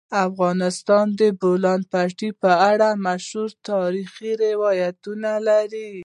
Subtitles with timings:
[0.27, 5.91] افغانستان د د بولان پټي په اړه مشهور تاریخی روایتونه لري.